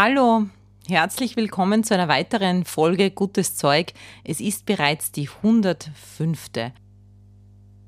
Hallo, 0.00 0.46
herzlich 0.86 1.34
willkommen 1.34 1.82
zu 1.82 1.92
einer 1.92 2.06
weiteren 2.06 2.64
Folge 2.64 3.10
Gutes 3.10 3.56
Zeug. 3.56 3.94
Es 4.22 4.38
ist 4.38 4.64
bereits 4.64 5.10
die 5.10 5.28
105. 5.28 6.50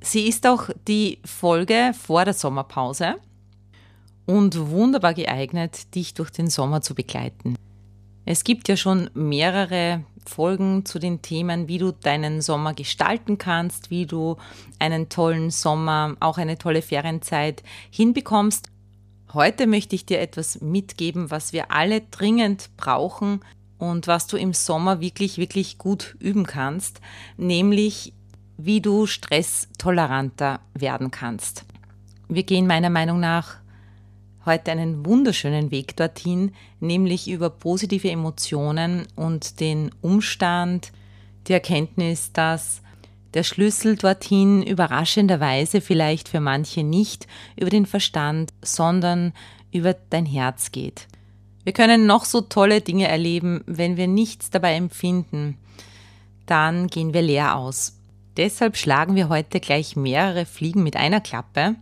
Sie 0.01 0.27
ist 0.27 0.45
auch 0.45 0.71
die 0.89 1.21
Folge 1.25 1.93
vor 1.97 2.25
der 2.25 2.35
Sommerpause 2.35 3.15
und 4.27 4.59
wunderbar 4.71 5.15
geeignet, 5.15 5.95
dich 5.95 6.13
durch 6.13 6.31
den 6.31 6.51
Sommer 6.51 6.81
zu 6.83 6.97
begleiten. 6.97 7.55
Es 8.25 8.43
gibt 8.43 8.67
ja 8.69 8.77
schon 8.77 9.09
mehrere 9.15 10.03
Folgen 10.27 10.85
zu 10.85 10.99
den 10.99 11.23
Themen, 11.23 11.69
wie 11.69 11.79
du 11.79 11.93
deinen 11.93 12.41
Sommer 12.43 12.75
gestalten 12.75 13.39
kannst, 13.39 13.93
wie 13.93 14.07
du 14.07 14.37
einen 14.81 15.11
tollen 15.11 15.51
Sommer, 15.51 16.17
auch 16.19 16.39
eine 16.39 16.59
tolle 16.59 16.83
Ferienzeit 16.83 17.63
hinbekommst. 17.93 18.70
Heute 19.33 19.69
möchte 19.69 19.95
ich 19.95 20.07
dir 20.07 20.21
etwas 20.21 20.61
mitgeben, 20.61 21.31
was 21.31 21.53
wir 21.53 21.71
alle 21.71 22.01
dringend 22.01 22.77
brauchen 22.77 23.41
und 23.79 24.09
was 24.09 24.27
du 24.27 24.37
im 24.37 24.53
Sommer 24.53 25.01
wirklich, 25.01 25.39
wirklich 25.39 25.79
gut 25.79 26.17
üben 26.19 26.45
kannst, 26.47 27.01
nämlich 27.37 28.13
wie 28.57 28.81
du 28.81 29.07
stresstoleranter 29.07 30.61
werden 30.75 31.13
kannst. 31.13 31.65
Wir 32.29 32.43
gehen 32.43 32.67
meiner 32.67 32.91
Meinung 32.91 33.21
nach 33.21 33.59
heute 34.47 34.73
einen 34.73 35.07
wunderschönen 35.07 35.71
Weg 35.71 35.97
dorthin, 35.97 36.53
nämlich 36.81 37.31
über 37.31 37.51
positive 37.51 38.11
Emotionen 38.11 39.07
und 39.15 39.61
den 39.61 39.93
Umstand, 40.01 40.91
die 41.47 41.53
Erkenntnis, 41.53 42.33
dass 42.33 42.83
der 43.35 43.43
Schlüssel 43.45 43.97
dorthin 43.97 44.63
überraschenderweise 44.63 45.81
vielleicht 45.81 46.29
für 46.29 46.41
manche 46.41 46.83
nicht 46.83 47.27
über 47.57 47.71
den 47.71 47.87
Verstand, 47.87 48.53
sondern 48.63 49.33
über 49.73 49.95
dein 50.11 50.27
Herz 50.27 50.73
geht. 50.73 51.07
Wir 51.65 51.73
können 51.73 52.07
noch 52.07 52.25
so 52.25 52.41
tolle 52.41 52.81
Dinge 52.81 53.07
erleben, 53.07 53.63
wenn 53.67 53.97
wir 53.97 54.09
nichts 54.09 54.51
dabei 54.51 54.75
empfinden, 54.75 55.59
dann 56.47 56.89
gehen 56.89 57.15
wir 57.15 57.23
leer 57.23 57.57
aus. 57.57 57.97
Deshalb 58.37 58.77
schlagen 58.77 59.15
wir 59.15 59.29
heute 59.29 59.61
gleich 59.61 59.97
mehrere 59.97 60.47
Fliegen 60.47 60.83
mit 60.83 60.97
einer 60.97 61.21
Klappe. 61.21 61.77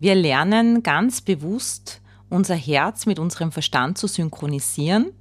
Wir 0.00 0.14
lernen 0.14 0.82
ganz 0.82 1.20
bewusst 1.20 2.00
unser 2.28 2.56
Herz 2.56 3.06
mit 3.06 3.18
unserem 3.18 3.52
Verstand 3.52 3.98
zu 3.98 4.06
synchronisieren 4.06 5.12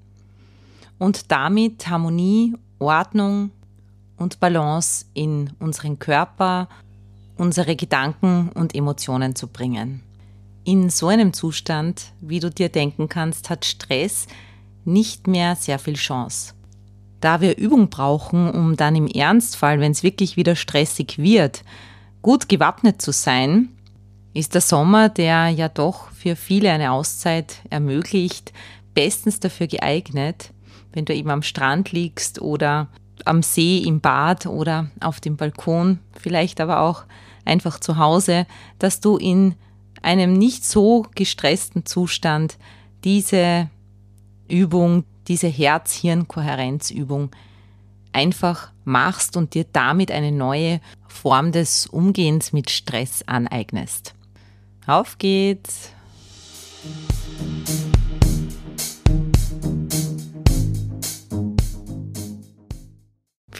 und 0.97 1.31
damit 1.31 1.87
Harmonie, 1.87 2.55
Ordnung, 2.79 3.51
und 4.21 4.39
Balance 4.39 5.05
in 5.13 5.51
unseren 5.59 5.99
Körper, 5.99 6.69
unsere 7.37 7.75
Gedanken 7.75 8.49
und 8.53 8.75
Emotionen 8.75 9.35
zu 9.35 9.47
bringen. 9.47 10.03
In 10.63 10.89
so 10.89 11.07
einem 11.07 11.33
Zustand, 11.33 12.11
wie 12.21 12.39
du 12.39 12.51
dir 12.51 12.69
denken 12.69 13.09
kannst, 13.09 13.49
hat 13.49 13.65
Stress 13.65 14.27
nicht 14.85 15.27
mehr 15.27 15.55
sehr 15.55 15.79
viel 15.79 15.95
Chance. 15.95 16.53
Da 17.19 17.41
wir 17.41 17.57
Übung 17.57 17.89
brauchen, 17.89 18.49
um 18.51 18.77
dann 18.77 18.95
im 18.95 19.07
Ernstfall, 19.07 19.79
wenn 19.79 19.91
es 19.91 20.03
wirklich 20.03 20.37
wieder 20.37 20.55
stressig 20.55 21.17
wird, 21.17 21.63
gut 22.21 22.47
gewappnet 22.47 23.01
zu 23.01 23.11
sein, 23.11 23.69
ist 24.33 24.53
der 24.53 24.61
Sommer, 24.61 25.09
der 25.09 25.49
ja 25.49 25.67
doch 25.67 26.09
für 26.11 26.35
viele 26.35 26.71
eine 26.71 26.91
Auszeit 26.91 27.57
ermöglicht, 27.69 28.53
bestens 28.93 29.39
dafür 29.39 29.67
geeignet, 29.67 30.51
wenn 30.93 31.05
du 31.05 31.13
eben 31.13 31.29
am 31.29 31.43
Strand 31.43 31.91
liegst 31.91 32.41
oder 32.41 32.87
am 33.25 33.43
See, 33.43 33.79
im 33.79 34.01
Bad 34.01 34.45
oder 34.45 34.89
auf 34.99 35.19
dem 35.19 35.37
Balkon, 35.37 35.99
vielleicht 36.19 36.59
aber 36.61 36.81
auch 36.81 37.05
einfach 37.45 37.79
zu 37.79 37.97
Hause, 37.97 38.45
dass 38.79 38.99
du 38.99 39.17
in 39.17 39.55
einem 40.01 40.33
nicht 40.33 40.65
so 40.65 41.05
gestressten 41.15 41.85
Zustand 41.85 42.57
diese 43.03 43.69
Übung, 44.47 45.05
diese 45.27 45.47
Herz-Hirn-Kohärenzübung 45.47 47.31
einfach 48.13 48.71
machst 48.83 49.37
und 49.37 49.53
dir 49.53 49.65
damit 49.71 50.11
eine 50.11 50.31
neue 50.31 50.81
Form 51.07 51.51
des 51.51 51.87
Umgehens 51.87 52.51
mit 52.53 52.69
Stress 52.69 53.23
aneignest. 53.25 54.13
Auf 54.87 55.17
geht's! 55.17 55.91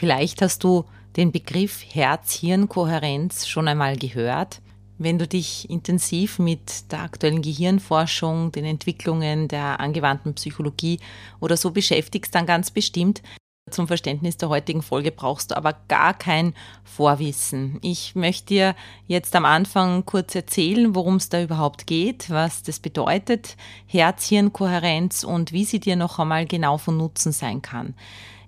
Vielleicht 0.02 0.42
hast 0.42 0.64
du 0.64 0.84
den 1.16 1.30
Begriff 1.30 1.84
Herz-Hirn-Kohärenz 1.94 3.46
schon 3.46 3.68
einmal 3.68 3.96
gehört. 3.96 4.60
Wenn 4.98 5.16
du 5.16 5.28
dich 5.28 5.70
intensiv 5.70 6.40
mit 6.40 6.90
der 6.90 7.02
aktuellen 7.02 7.40
Gehirnforschung, 7.40 8.50
den 8.50 8.64
Entwicklungen 8.64 9.46
der 9.46 9.78
angewandten 9.78 10.34
Psychologie 10.34 10.98
oder 11.38 11.56
so 11.56 11.70
beschäftigst, 11.70 12.34
dann 12.34 12.46
ganz 12.46 12.72
bestimmt. 12.72 13.22
Zum 13.70 13.86
Verständnis 13.86 14.36
der 14.36 14.48
heutigen 14.48 14.82
Folge 14.82 15.12
brauchst 15.12 15.52
du 15.52 15.56
aber 15.56 15.76
gar 15.86 16.14
kein 16.14 16.52
Vorwissen. 16.82 17.78
Ich 17.80 18.16
möchte 18.16 18.46
dir 18.46 18.74
jetzt 19.06 19.36
am 19.36 19.44
Anfang 19.44 20.04
kurz 20.04 20.34
erzählen, 20.34 20.96
worum 20.96 21.14
es 21.14 21.28
da 21.28 21.40
überhaupt 21.40 21.86
geht, 21.86 22.28
was 22.28 22.64
das 22.64 22.80
bedeutet, 22.80 23.56
Herz-Hirn-Kohärenz 23.86 25.22
und 25.22 25.52
wie 25.52 25.64
sie 25.64 25.78
dir 25.78 25.94
noch 25.94 26.18
einmal 26.18 26.44
genau 26.44 26.76
von 26.76 26.96
Nutzen 26.96 27.30
sein 27.30 27.62
kann. 27.62 27.94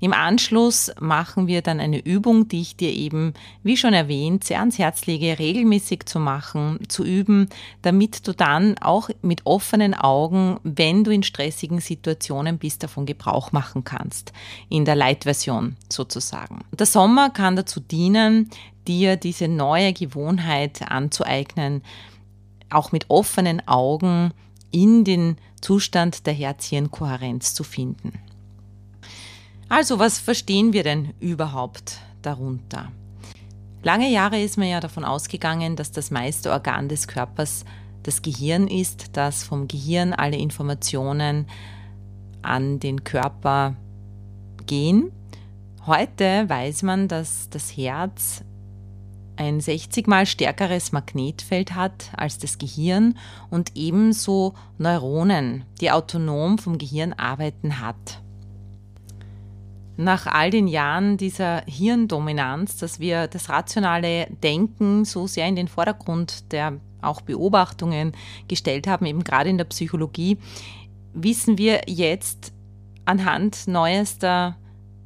Im 0.00 0.12
Anschluss 0.12 0.92
machen 1.00 1.46
wir 1.46 1.62
dann 1.62 1.80
eine 1.80 1.98
Übung, 2.04 2.48
die 2.48 2.60
ich 2.60 2.76
dir 2.76 2.92
eben, 2.92 3.34
wie 3.62 3.76
schon 3.76 3.94
erwähnt, 3.94 4.44
sehr 4.44 4.60
ans 4.60 4.78
Herz 4.78 5.06
lege, 5.06 5.38
regelmäßig 5.38 6.06
zu 6.06 6.18
machen, 6.18 6.78
zu 6.88 7.04
üben, 7.04 7.48
damit 7.82 8.26
du 8.26 8.32
dann 8.32 8.76
auch 8.78 9.08
mit 9.22 9.46
offenen 9.46 9.94
Augen, 9.94 10.58
wenn 10.62 11.04
du 11.04 11.10
in 11.10 11.22
stressigen 11.22 11.80
Situationen 11.80 12.58
bist, 12.58 12.82
davon 12.82 13.06
Gebrauch 13.06 13.52
machen 13.52 13.84
kannst. 13.84 14.32
In 14.68 14.84
der 14.84 14.96
Light-Version 14.96 15.76
sozusagen. 15.88 16.64
Der 16.72 16.86
Sommer 16.86 17.30
kann 17.30 17.56
dazu 17.56 17.80
dienen, 17.80 18.50
dir 18.86 19.16
diese 19.16 19.48
neue 19.48 19.92
Gewohnheit 19.92 20.82
anzueignen, 20.90 21.82
auch 22.70 22.92
mit 22.92 23.06
offenen 23.08 23.66
Augen 23.66 24.32
in 24.70 25.04
den 25.04 25.36
Zustand 25.60 26.26
der 26.26 26.34
Herzchenkohärenz 26.34 27.54
zu 27.54 27.64
finden. 27.64 28.23
Also, 29.68 29.98
was 29.98 30.18
verstehen 30.18 30.72
wir 30.72 30.82
denn 30.82 31.14
überhaupt 31.20 31.98
darunter? 32.22 32.90
Lange 33.82 34.10
Jahre 34.10 34.40
ist 34.40 34.56
man 34.56 34.68
ja 34.68 34.80
davon 34.80 35.04
ausgegangen, 35.04 35.76
dass 35.76 35.92
das 35.92 36.10
meiste 36.10 36.50
Organ 36.50 36.88
des 36.88 37.08
Körpers 37.08 37.64
das 38.02 38.22
Gehirn 38.22 38.68
ist, 38.68 39.16
dass 39.16 39.44
vom 39.44 39.68
Gehirn 39.68 40.12
alle 40.12 40.36
Informationen 40.36 41.46
an 42.42 42.78
den 42.78 43.04
Körper 43.04 43.76
gehen. 44.66 45.10
Heute 45.86 46.48
weiß 46.48 46.82
man, 46.82 47.08
dass 47.08 47.48
das 47.50 47.76
Herz 47.76 48.42
ein 49.36 49.60
60 49.60 50.06
mal 50.06 50.26
stärkeres 50.26 50.92
Magnetfeld 50.92 51.74
hat 51.74 52.12
als 52.16 52.38
das 52.38 52.58
Gehirn 52.58 53.18
und 53.50 53.72
ebenso 53.74 54.54
Neuronen, 54.78 55.64
die 55.80 55.90
autonom 55.90 56.58
vom 56.58 56.78
Gehirn 56.78 57.12
arbeiten 57.14 57.80
hat 57.80 58.20
nach 59.96 60.26
all 60.26 60.50
den 60.50 60.66
Jahren 60.66 61.16
dieser 61.16 61.62
Hirndominanz, 61.66 62.76
dass 62.78 63.00
wir 63.00 63.28
das 63.28 63.48
rationale 63.48 64.26
Denken 64.42 65.04
so 65.04 65.26
sehr 65.26 65.46
in 65.46 65.56
den 65.56 65.68
Vordergrund 65.68 66.52
der 66.52 66.80
auch 67.00 67.20
Beobachtungen 67.20 68.12
gestellt 68.48 68.86
haben, 68.86 69.06
eben 69.06 69.24
gerade 69.24 69.50
in 69.50 69.58
der 69.58 69.64
Psychologie, 69.64 70.38
wissen 71.12 71.58
wir 71.58 71.82
jetzt 71.86 72.52
anhand 73.04 73.68
neuester 73.68 74.56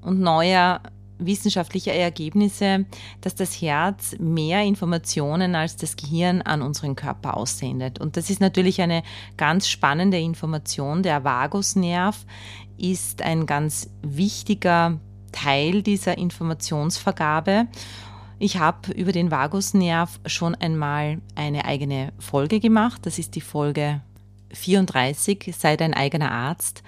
und 0.00 0.20
neuer 0.20 0.80
wissenschaftlicher 1.18 1.92
Ergebnisse, 1.92 2.86
dass 3.20 3.34
das 3.34 3.60
Herz 3.60 4.14
mehr 4.18 4.62
Informationen 4.62 5.54
als 5.54 5.76
das 5.76 5.96
Gehirn 5.96 6.42
an 6.42 6.62
unseren 6.62 6.94
Körper 6.94 7.36
aussendet. 7.36 8.00
Und 8.00 8.16
das 8.16 8.30
ist 8.30 8.40
natürlich 8.40 8.80
eine 8.80 9.02
ganz 9.36 9.68
spannende 9.68 10.18
Information. 10.18 11.02
Der 11.02 11.24
Vagusnerv 11.24 12.24
ist 12.78 13.22
ein 13.22 13.46
ganz 13.46 13.90
wichtiger 14.02 14.98
Teil 15.32 15.82
dieser 15.82 16.16
Informationsvergabe. 16.16 17.66
Ich 18.38 18.58
habe 18.58 18.92
über 18.92 19.12
den 19.12 19.30
Vagusnerv 19.30 20.20
schon 20.26 20.54
einmal 20.54 21.20
eine 21.34 21.64
eigene 21.64 22.12
Folge 22.18 22.60
gemacht. 22.60 23.04
Das 23.04 23.18
ist 23.18 23.34
die 23.34 23.40
Folge 23.40 24.00
34, 24.52 25.54
sei 25.56 25.76
dein 25.76 25.92
eigener 25.92 26.30
Arzt. 26.30 26.82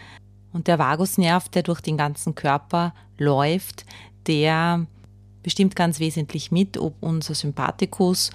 Und 0.53 0.69
der 0.69 0.79
Vagusnerv, 0.79 1.49
der 1.49 1.63
durch 1.63 1.81
den 1.81 1.97
ganzen 1.97 2.35
Körper 2.35 2.95
läuft, 3.19 3.85
der 4.27 4.87
bestimmt 5.43 5.77
ganz 5.77 6.01
wesentlich 6.01 6.51
mit, 6.51 6.77
ob 6.79 6.95
unser 7.01 7.35
Sympathikus 7.35 8.31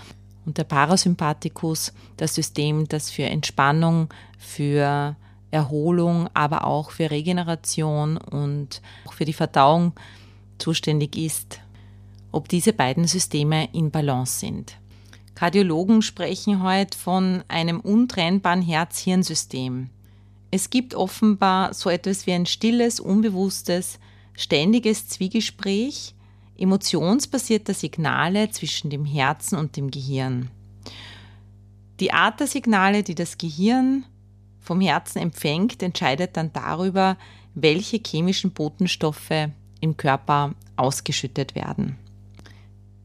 und 0.45 0.57
der 0.57 0.63
Parasympathikus, 0.63 1.93
das 2.17 2.35
System, 2.35 2.87
das 2.87 3.09
für 3.09 3.23
Entspannung, 3.23 4.09
für 4.37 5.15
Erholung, 5.55 6.29
aber 6.33 6.65
auch 6.65 6.91
für 6.91 7.09
Regeneration 7.09 8.17
und 8.17 8.81
auch 9.05 9.13
für 9.13 9.25
die 9.25 9.33
Verdauung 9.33 9.93
zuständig 10.57 11.17
ist, 11.17 11.59
ob 12.31 12.49
diese 12.49 12.73
beiden 12.73 13.07
Systeme 13.07 13.69
in 13.73 13.91
Balance 13.91 14.39
sind. 14.39 14.77
Kardiologen 15.33 16.01
sprechen 16.01 16.63
heute 16.63 16.97
von 16.97 17.43
einem 17.47 17.79
untrennbaren 17.79 18.61
Herz-Hirn-System. 18.61 19.89
Es 20.51 20.69
gibt 20.69 20.95
offenbar 20.95 21.73
so 21.73 21.89
etwas 21.89 22.25
wie 22.25 22.31
ein 22.31 22.45
stilles, 22.45 22.99
unbewusstes, 22.99 23.99
ständiges 24.33 25.07
Zwiegespräch 25.07 26.13
emotionsbasierter 26.57 27.73
Signale 27.73 28.49
zwischen 28.49 28.89
dem 28.89 29.05
Herzen 29.05 29.57
und 29.57 29.75
dem 29.75 29.91
Gehirn. 29.91 30.49
Die 31.99 32.11
Art 32.11 32.39
der 32.39 32.47
Signale, 32.47 33.03
die 33.03 33.15
das 33.15 33.37
Gehirn 33.37 34.05
vom 34.65 34.81
Herzen 34.81 35.19
empfängt, 35.19 35.81
entscheidet 35.81 36.35
dann 36.35 36.51
darüber, 36.51 37.17
welche 37.53 38.01
chemischen 38.05 38.51
Botenstoffe 38.51 39.49
im 39.79 39.97
Körper 39.97 40.53
ausgeschüttet 40.75 41.55
werden. 41.55 41.97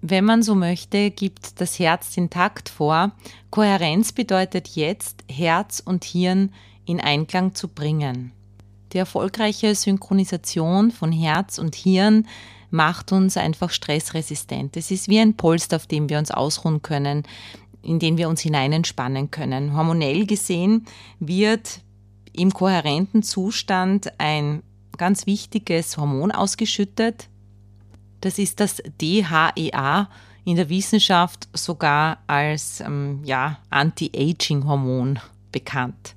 Wenn 0.02 0.24
man 0.24 0.42
so 0.42 0.54
möchte, 0.54 1.10
gibt 1.10 1.60
das 1.60 1.78
Herz 1.78 2.14
den 2.14 2.30
Takt 2.30 2.70
vor. 2.70 3.12
Kohärenz 3.50 4.12
bedeutet 4.12 4.68
jetzt, 4.68 5.24
Herz 5.30 5.82
und 5.84 6.04
Hirn 6.04 6.52
in 6.86 7.00
Einklang 7.00 7.54
zu 7.54 7.68
bringen. 7.68 8.32
Die 8.92 8.98
erfolgreiche 8.98 9.74
Synchronisation 9.74 10.90
von 10.90 11.12
Herz 11.12 11.58
und 11.58 11.74
Hirn 11.74 12.26
macht 12.70 13.12
uns 13.12 13.36
einfach 13.36 13.70
stressresistent. 13.70 14.76
Es 14.76 14.90
ist 14.90 15.08
wie 15.08 15.20
ein 15.20 15.36
Polster, 15.36 15.76
auf 15.76 15.86
dem 15.86 16.08
wir 16.08 16.18
uns 16.18 16.30
ausruhen 16.30 16.82
können, 16.82 17.24
in 17.82 17.98
den 17.98 18.18
wir 18.18 18.28
uns 18.28 18.40
hineinentspannen 18.40 19.30
können. 19.30 19.76
Hormonell 19.76 20.26
gesehen 20.26 20.86
wird 21.18 21.80
im 22.32 22.52
kohärenten 22.52 23.22
Zustand 23.22 24.12
ein 24.18 24.62
ganz 24.96 25.26
wichtiges 25.26 25.96
Hormon 25.96 26.30
ausgeschüttet. 26.30 27.28
Das 28.20 28.38
ist 28.38 28.60
das 28.60 28.82
DHEA, 29.00 30.08
in 30.44 30.56
der 30.56 30.68
Wissenschaft 30.68 31.48
sogar 31.52 32.18
als 32.26 32.80
ähm, 32.80 33.20
ja, 33.24 33.58
Anti-Aging-Hormon 33.70 35.18
bekannt. 35.52 36.14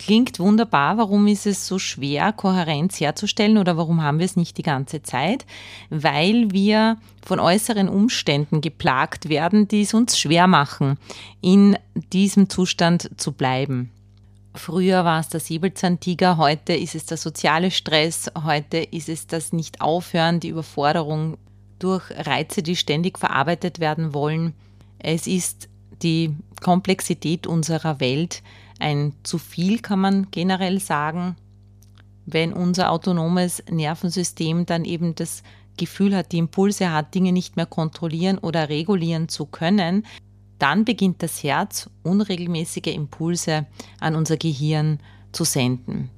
Klingt 0.00 0.38
wunderbar. 0.38 0.96
Warum 0.96 1.26
ist 1.26 1.46
es 1.46 1.66
so 1.66 1.78
schwer, 1.78 2.32
Kohärenz 2.32 2.98
herzustellen 3.00 3.58
oder 3.58 3.76
warum 3.76 4.02
haben 4.02 4.18
wir 4.18 4.24
es 4.24 4.34
nicht 4.34 4.56
die 4.56 4.62
ganze 4.62 5.02
Zeit? 5.02 5.44
Weil 5.90 6.52
wir 6.52 6.96
von 7.22 7.38
äußeren 7.38 7.86
Umständen 7.86 8.62
geplagt 8.62 9.28
werden, 9.28 9.68
die 9.68 9.82
es 9.82 9.92
uns 9.92 10.18
schwer 10.18 10.46
machen, 10.46 10.96
in 11.42 11.76
diesem 12.14 12.48
Zustand 12.48 13.10
zu 13.18 13.32
bleiben. 13.32 13.90
Früher 14.54 15.04
war 15.04 15.20
es 15.20 15.28
der 15.28 15.40
Säbelzahntiger, 15.40 16.38
heute 16.38 16.72
ist 16.72 16.94
es 16.94 17.04
der 17.04 17.18
soziale 17.18 17.70
Stress, 17.70 18.30
heute 18.46 18.78
ist 18.78 19.10
es 19.10 19.26
das 19.26 19.52
Nicht-Aufhören, 19.52 20.40
die 20.40 20.48
Überforderung 20.48 21.36
durch 21.78 22.10
Reize, 22.10 22.62
die 22.62 22.76
ständig 22.76 23.18
verarbeitet 23.18 23.80
werden 23.80 24.14
wollen. 24.14 24.54
Es 24.98 25.26
ist 25.26 25.68
die 26.02 26.34
Komplexität 26.62 27.46
unserer 27.46 28.00
Welt, 28.00 28.42
ein 28.80 29.14
zu 29.22 29.38
viel 29.38 29.80
kann 29.80 30.00
man 30.00 30.30
generell 30.30 30.80
sagen, 30.80 31.36
wenn 32.26 32.52
unser 32.52 32.90
autonomes 32.90 33.62
Nervensystem 33.70 34.66
dann 34.66 34.84
eben 34.84 35.14
das 35.14 35.42
Gefühl 35.76 36.14
hat, 36.14 36.32
die 36.32 36.38
Impulse 36.38 36.92
hat, 36.92 37.14
Dinge 37.14 37.32
nicht 37.32 37.56
mehr 37.56 37.66
kontrollieren 37.66 38.38
oder 38.38 38.68
regulieren 38.68 39.28
zu 39.28 39.46
können, 39.46 40.06
dann 40.58 40.84
beginnt 40.84 41.22
das 41.22 41.42
Herz 41.42 41.88
unregelmäßige 42.02 42.94
Impulse 42.94 43.66
an 43.98 44.14
unser 44.14 44.36
Gehirn 44.36 45.00
zu 45.32 45.44
senden. 45.44 46.10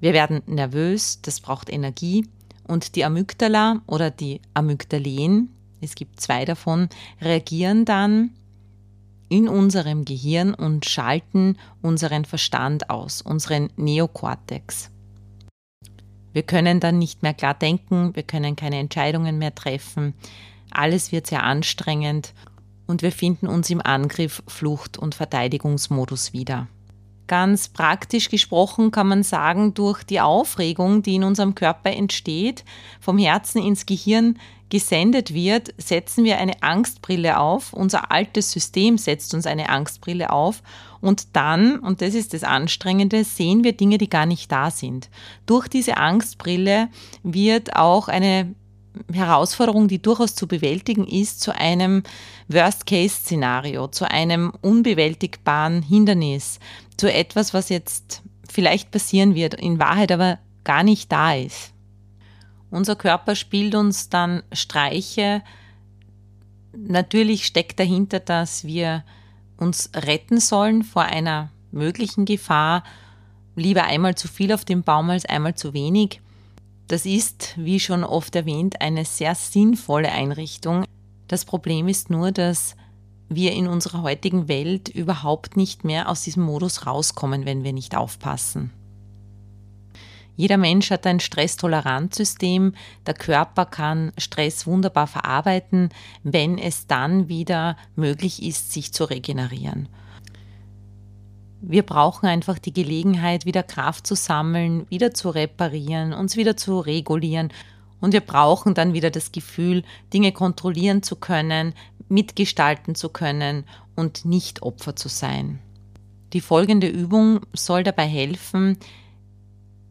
Wir 0.00 0.12
werden 0.12 0.42
nervös, 0.46 1.20
das 1.22 1.40
braucht 1.40 1.70
Energie 1.70 2.26
und 2.66 2.96
die 2.96 3.04
Amygdala 3.04 3.82
oder 3.86 4.10
die 4.10 4.40
Amygdalen, 4.54 5.54
es 5.80 5.94
gibt 5.94 6.20
zwei 6.20 6.44
davon, 6.44 6.88
reagieren 7.20 7.84
dann 7.84 8.30
in 9.32 9.48
unserem 9.48 10.04
Gehirn 10.04 10.52
und 10.52 10.84
schalten 10.84 11.56
unseren 11.80 12.26
Verstand 12.26 12.90
aus, 12.90 13.22
unseren 13.22 13.70
Neokortex. 13.76 14.90
Wir 16.34 16.42
können 16.42 16.80
dann 16.80 16.98
nicht 16.98 17.22
mehr 17.22 17.32
klar 17.32 17.54
denken, 17.54 18.14
wir 18.14 18.24
können 18.24 18.56
keine 18.56 18.76
Entscheidungen 18.76 19.38
mehr 19.38 19.54
treffen, 19.54 20.12
alles 20.70 21.12
wird 21.12 21.28
sehr 21.28 21.44
anstrengend 21.44 22.34
und 22.86 23.00
wir 23.00 23.10
finden 23.10 23.46
uns 23.46 23.70
im 23.70 23.80
Angriff, 23.80 24.42
Flucht 24.48 24.98
und 24.98 25.14
Verteidigungsmodus 25.14 26.34
wieder. 26.34 26.68
Ganz 27.26 27.70
praktisch 27.70 28.28
gesprochen 28.28 28.90
kann 28.90 29.08
man 29.08 29.22
sagen, 29.22 29.72
durch 29.72 30.02
die 30.02 30.20
Aufregung, 30.20 31.02
die 31.02 31.14
in 31.14 31.24
unserem 31.24 31.54
Körper 31.54 31.90
entsteht, 31.90 32.66
vom 33.00 33.16
Herzen 33.16 33.62
ins 33.62 33.86
Gehirn 33.86 34.38
gesendet 34.72 35.34
wird, 35.34 35.74
setzen 35.76 36.24
wir 36.24 36.38
eine 36.38 36.62
Angstbrille 36.62 37.38
auf. 37.38 37.74
Unser 37.74 38.10
altes 38.10 38.50
System 38.52 38.96
setzt 38.96 39.34
uns 39.34 39.46
eine 39.46 39.68
Angstbrille 39.68 40.30
auf 40.30 40.62
und 41.02 41.36
dann, 41.36 41.78
und 41.78 42.00
das 42.00 42.14
ist 42.14 42.32
das 42.32 42.42
Anstrengende, 42.42 43.22
sehen 43.22 43.64
wir 43.64 43.74
Dinge, 43.74 43.98
die 43.98 44.08
gar 44.08 44.24
nicht 44.24 44.50
da 44.50 44.70
sind. 44.70 45.10
Durch 45.44 45.68
diese 45.68 45.98
Angstbrille 45.98 46.88
wird 47.22 47.76
auch 47.76 48.08
eine 48.08 48.54
Herausforderung, 49.12 49.88
die 49.88 50.00
durchaus 50.00 50.34
zu 50.34 50.48
bewältigen 50.48 51.06
ist, 51.06 51.42
zu 51.42 51.54
einem 51.54 52.02
Worst-Case-Szenario, 52.48 53.88
zu 53.88 54.10
einem 54.10 54.54
unbewältigbaren 54.62 55.82
Hindernis, 55.82 56.60
zu 56.96 57.12
etwas, 57.12 57.52
was 57.52 57.68
jetzt 57.68 58.22
vielleicht 58.50 58.90
passieren 58.90 59.34
wird, 59.34 59.52
in 59.52 59.78
Wahrheit 59.78 60.10
aber 60.10 60.38
gar 60.64 60.82
nicht 60.82 61.12
da 61.12 61.34
ist. 61.34 61.71
Unser 62.72 62.96
Körper 62.96 63.34
spielt 63.34 63.74
uns 63.74 64.08
dann 64.08 64.42
Streiche. 64.50 65.42
Natürlich 66.74 67.44
steckt 67.44 67.78
dahinter, 67.78 68.18
dass 68.18 68.64
wir 68.64 69.04
uns 69.58 69.90
retten 69.94 70.40
sollen 70.40 70.82
vor 70.82 71.02
einer 71.02 71.50
möglichen 71.70 72.24
Gefahr. 72.24 72.82
Lieber 73.56 73.84
einmal 73.84 74.14
zu 74.14 74.26
viel 74.26 74.54
auf 74.54 74.64
dem 74.64 74.84
Baum 74.84 75.10
als 75.10 75.26
einmal 75.26 75.54
zu 75.54 75.74
wenig. 75.74 76.22
Das 76.88 77.04
ist, 77.04 77.52
wie 77.58 77.78
schon 77.78 78.04
oft 78.04 78.34
erwähnt, 78.34 78.80
eine 78.80 79.04
sehr 79.04 79.34
sinnvolle 79.34 80.10
Einrichtung. 80.10 80.86
Das 81.28 81.44
Problem 81.44 81.88
ist 81.88 82.08
nur, 82.08 82.32
dass 82.32 82.74
wir 83.28 83.52
in 83.52 83.66
unserer 83.66 84.00
heutigen 84.00 84.48
Welt 84.48 84.88
überhaupt 84.88 85.58
nicht 85.58 85.84
mehr 85.84 86.08
aus 86.08 86.22
diesem 86.22 86.42
Modus 86.42 86.86
rauskommen, 86.86 87.44
wenn 87.44 87.64
wir 87.64 87.74
nicht 87.74 87.94
aufpassen. 87.94 88.70
Jeder 90.36 90.56
Mensch 90.56 90.90
hat 90.90 91.06
ein 91.06 91.20
Stresstoleranzsystem. 91.20 92.74
Der 93.06 93.14
Körper 93.14 93.66
kann 93.66 94.12
Stress 94.16 94.66
wunderbar 94.66 95.06
verarbeiten, 95.06 95.90
wenn 96.22 96.58
es 96.58 96.86
dann 96.86 97.28
wieder 97.28 97.76
möglich 97.96 98.42
ist, 98.42 98.72
sich 98.72 98.92
zu 98.92 99.04
regenerieren. 99.04 99.88
Wir 101.60 101.84
brauchen 101.84 102.26
einfach 102.26 102.58
die 102.58 102.72
Gelegenheit, 102.72 103.46
wieder 103.46 103.62
Kraft 103.62 104.06
zu 104.06 104.16
sammeln, 104.16 104.86
wieder 104.90 105.14
zu 105.14 105.30
reparieren, 105.30 106.12
uns 106.12 106.36
wieder 106.36 106.56
zu 106.56 106.80
regulieren. 106.80 107.52
Und 108.00 108.12
wir 108.12 108.20
brauchen 108.20 108.74
dann 108.74 108.94
wieder 108.94 109.10
das 109.10 109.30
Gefühl, 109.30 109.84
Dinge 110.12 110.32
kontrollieren 110.32 111.04
zu 111.04 111.14
können, 111.14 111.72
mitgestalten 112.08 112.96
zu 112.96 113.10
können 113.10 113.64
und 113.94 114.24
nicht 114.24 114.62
Opfer 114.62 114.96
zu 114.96 115.08
sein. 115.08 115.60
Die 116.32 116.40
folgende 116.40 116.88
Übung 116.88 117.40
soll 117.52 117.84
dabei 117.84 118.06
helfen, 118.06 118.78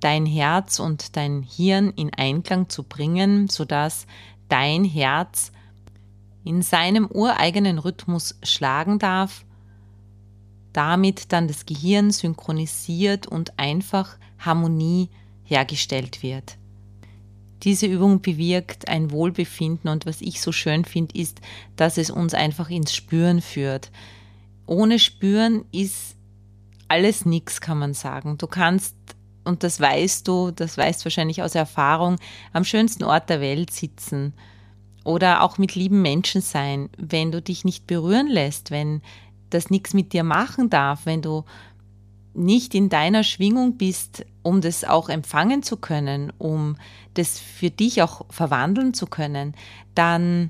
dein 0.01 0.25
Herz 0.25 0.79
und 0.79 1.15
dein 1.15 1.43
Hirn 1.43 1.91
in 1.91 2.13
Einklang 2.13 2.69
zu 2.69 2.83
bringen, 2.83 3.47
sodass 3.47 4.05
dein 4.49 4.83
Herz 4.83 5.51
in 6.43 6.61
seinem 6.61 7.05
ureigenen 7.05 7.77
Rhythmus 7.77 8.37
schlagen 8.43 8.99
darf, 8.99 9.45
damit 10.73 11.31
dann 11.31 11.47
das 11.47 11.65
Gehirn 11.65 12.11
synchronisiert 12.11 13.27
und 13.27 13.57
einfach 13.59 14.17
Harmonie 14.39 15.09
hergestellt 15.43 16.23
wird. 16.23 16.57
Diese 17.63 17.85
Übung 17.85 18.21
bewirkt 18.21 18.87
ein 18.87 19.11
Wohlbefinden 19.11 19.89
und 19.89 20.07
was 20.07 20.21
ich 20.21 20.41
so 20.41 20.51
schön 20.51 20.83
finde, 20.83 21.15
ist, 21.15 21.41
dass 21.75 21.97
es 21.97 22.09
uns 22.09 22.33
einfach 22.33 22.69
ins 22.69 22.95
Spüren 22.95 23.41
führt. 23.41 23.91
Ohne 24.65 24.97
Spüren 24.97 25.65
ist 25.71 26.15
alles 26.87 27.25
nichts, 27.25 27.61
kann 27.61 27.77
man 27.77 27.93
sagen. 27.93 28.37
Du 28.39 28.47
kannst 28.47 28.95
und 29.43 29.63
das 29.63 29.79
weißt 29.79 30.27
du, 30.27 30.51
das 30.51 30.77
weißt 30.77 31.05
wahrscheinlich 31.05 31.41
aus 31.41 31.55
Erfahrung, 31.55 32.17
am 32.53 32.63
schönsten 32.63 33.03
Ort 33.03 33.29
der 33.29 33.41
Welt 33.41 33.71
sitzen 33.71 34.33
oder 35.03 35.41
auch 35.41 35.57
mit 35.57 35.75
lieben 35.75 36.01
Menschen 36.01 36.41
sein, 36.41 36.89
wenn 36.97 37.31
du 37.31 37.41
dich 37.41 37.65
nicht 37.65 37.87
berühren 37.87 38.27
lässt, 38.27 38.71
wenn 38.71 39.01
das 39.49 39.69
nichts 39.69 39.93
mit 39.93 40.13
dir 40.13 40.23
machen 40.23 40.69
darf, 40.69 41.05
wenn 41.05 41.21
du 41.21 41.43
nicht 42.33 42.75
in 42.75 42.89
deiner 42.89 43.23
Schwingung 43.23 43.77
bist, 43.77 44.25
um 44.41 44.61
das 44.61 44.83
auch 44.83 45.09
empfangen 45.09 45.63
zu 45.63 45.77
können, 45.77 46.31
um 46.37 46.77
das 47.13 47.39
für 47.39 47.69
dich 47.69 48.01
auch 48.01 48.25
verwandeln 48.29 48.93
zu 48.93 49.05
können, 49.05 49.53
dann 49.95 50.49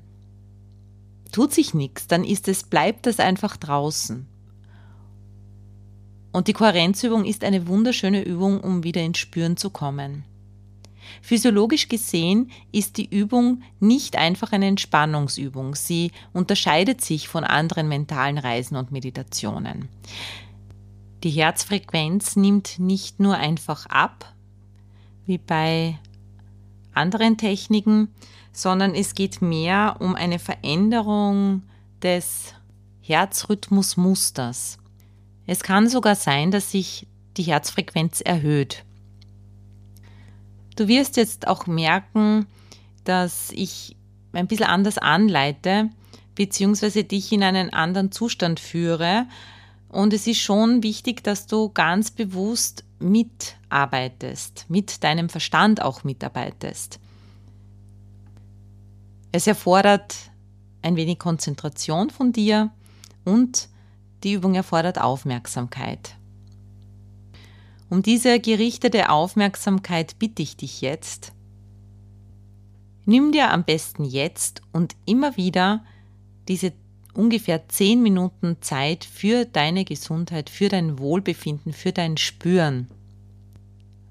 tut 1.32 1.54
sich 1.54 1.74
nichts, 1.74 2.08
dann 2.08 2.24
ist 2.24 2.48
es, 2.48 2.64
bleibt 2.64 3.08
das 3.08 3.20
einfach 3.20 3.58
draußen. 3.58 4.28
Und 6.32 6.48
die 6.48 6.54
Kohärenzübung 6.54 7.26
ist 7.26 7.44
eine 7.44 7.68
wunderschöne 7.68 8.24
Übung, 8.24 8.62
um 8.62 8.84
wieder 8.84 9.02
ins 9.02 9.18
Spüren 9.18 9.58
zu 9.58 9.70
kommen. 9.70 10.24
Physiologisch 11.22 11.90
gesehen 11.90 12.52
ist 12.72 12.98
die 12.98 13.10
Übung 13.10 13.64
nicht 13.80 14.16
einfach 14.16 14.54
eine 14.54 14.68
Entspannungsübung. 14.68 15.76
Sie 15.76 16.12
unterscheidet 16.34 17.02
sich 17.02 17.28
von 17.28 17.44
anderen 17.44 17.90
mentalen 17.90 18.38
Reisen 18.38 18.78
und 18.78 18.92
Meditationen. 18.92 19.90
Die 21.24 21.30
Herzfrequenz 21.30 22.36
nimmt 22.36 22.80
nicht 22.80 23.20
nur 23.20 23.36
einfach 23.36 23.86
ab, 23.88 24.34
wie 25.26 25.38
bei 25.38 26.00
anderen 26.94 27.38
Techniken, 27.38 28.10
sondern 28.52 28.96
es 28.96 29.14
geht 29.14 29.42
mehr 29.42 29.98
um 30.00 30.16
eine 30.16 30.40
Veränderung 30.40 31.64
des 32.02 32.54
Herzrhythmusmusters. 33.02 34.81
Es 35.48 35.64
kann 35.64 35.90
sogar 35.90 36.16
sein, 36.16 36.52
dass 36.52 36.72
sich 36.72 37.08
die 37.38 37.44
Herzfrequenz 37.44 38.22
erhöht. 38.22 38.84
Du 40.76 40.88
wirst 40.88 41.18
jetzt 41.18 41.48
auch 41.48 41.68
merken, 41.68 42.46
dass 43.04 43.52
ich 43.52 43.96
ein 44.34 44.48
bisschen 44.48 44.68
anders 44.68 44.98
anleite, 44.98 45.90
beziehungsweise 46.36 47.04
dich 47.04 47.32
in 47.32 47.44
einen 47.44 47.72
anderen 47.72 48.12
Zustand 48.12 48.60
führe, 48.60 49.26
und 49.92 50.14
es 50.14 50.26
ist 50.26 50.40
schon 50.40 50.84
wichtig, 50.84 51.22
dass 51.22 51.48
du 51.48 51.68
ganz 51.68 52.12
bewusst 52.12 52.86
mitarbeitest, 53.00 54.66
mit 54.70 55.04
deinem 55.04 55.28
Verstand 55.28 55.82
auch 55.82 56.06
mitarbeitest. 56.06 57.00
Es 59.34 59.48
erfordert 59.48 60.16
ein 60.82 60.96
wenig 60.96 61.20
Konzentration 61.20 62.10
von 62.10 62.32
dir 62.32 62.72
und 63.26 63.68
die 64.24 64.34
Übung 64.34 64.56
erfordert 64.56 65.00
Aufmerksamkeit. 65.00 66.16
Um 67.90 68.02
diese 68.02 68.40
gerichtete 68.40 69.10
Aufmerksamkeit 69.10 70.18
bitte 70.18 70.42
ich 70.42 70.56
dich 70.56 70.82
jetzt. 70.82 71.34
Nimm 73.06 73.32
dir 73.32 73.52
am 73.52 73.64
besten 73.64 74.06
jetzt 74.06 74.62
und 74.72 74.96
immer 75.06 75.36
wieder 75.36 75.84
diese 76.48 76.72
ungefähr 77.14 77.68
zehn 77.68 78.02
Minuten 78.02 78.58
Zeit 78.62 79.04
für 79.04 79.46
deine 79.46 79.84
Gesundheit, 79.84 80.50
für 80.50 80.70
dein 80.70 81.00
Wohlbefinden, 81.00 81.74
für 81.74 81.92
dein 81.92 82.18
Spüren. 82.18 82.88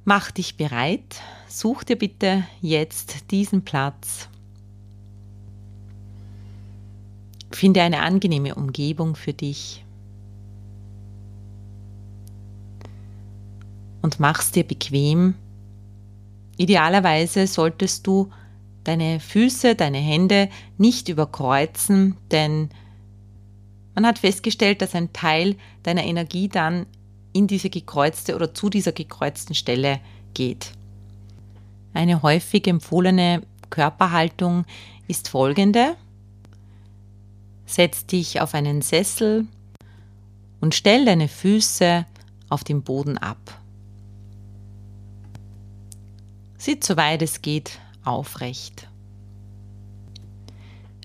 Mach 0.04 0.30
dich 0.30 0.56
bereit, 0.56 1.22
such 1.48 1.84
dir 1.84 1.96
bitte 1.96 2.44
jetzt 2.60 3.30
diesen 3.30 3.62
Platz. 3.62 4.28
Finde 7.50 7.82
eine 7.82 8.02
angenehme 8.02 8.54
Umgebung 8.54 9.16
für 9.16 9.32
dich. 9.32 9.84
Und 14.02 14.20
mach's 14.20 14.50
dir 14.50 14.64
bequem. 14.64 15.34
Idealerweise 16.56 17.46
solltest 17.46 18.06
du 18.06 18.30
deine 18.84 19.20
Füße, 19.20 19.74
deine 19.74 19.98
Hände 19.98 20.48
nicht 20.78 21.08
überkreuzen, 21.08 22.16
denn 22.30 22.70
man 23.94 24.06
hat 24.06 24.18
festgestellt, 24.18 24.82
dass 24.82 24.94
ein 24.94 25.12
Teil 25.12 25.56
deiner 25.82 26.04
Energie 26.04 26.48
dann 26.48 26.86
in 27.32 27.46
diese 27.46 27.70
gekreuzte 27.70 28.34
oder 28.34 28.54
zu 28.54 28.70
dieser 28.70 28.92
gekreuzten 28.92 29.54
Stelle 29.54 30.00
geht. 30.34 30.72
Eine 31.92 32.22
häufig 32.22 32.66
empfohlene 32.66 33.42
Körperhaltung 33.68 34.64
ist 35.08 35.28
folgende. 35.28 35.96
Setz 37.66 38.06
dich 38.06 38.40
auf 38.40 38.54
einen 38.54 38.82
Sessel 38.82 39.46
und 40.60 40.74
stell 40.74 41.04
deine 41.04 41.28
Füße 41.28 42.06
auf 42.48 42.64
dem 42.64 42.82
Boden 42.82 43.18
ab. 43.18 43.59
Sitz 46.60 46.88
so 46.88 46.98
weit 46.98 47.22
es 47.22 47.40
geht 47.40 47.78
aufrecht. 48.04 48.86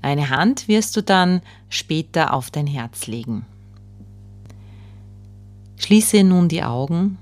Eine 0.02 0.30
Hand 0.30 0.68
wirst 0.68 0.98
du 0.98 1.02
dann 1.02 1.42
später 1.70 2.34
auf 2.34 2.52
dein 2.52 2.68
Herz 2.68 3.08
legen. 3.08 3.46
Schließe 5.78 6.26
nun 6.26 6.50
die 6.50 6.62
Augen 6.62 7.18